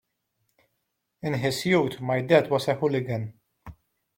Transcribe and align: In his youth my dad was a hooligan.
In 1.21 1.35
his 1.35 1.63
youth 1.63 2.01
my 2.01 2.23
dad 2.23 2.49
was 2.49 2.67
a 2.67 2.73
hooligan. 2.73 3.39